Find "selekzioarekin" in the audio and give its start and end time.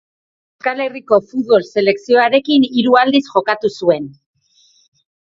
1.81-2.65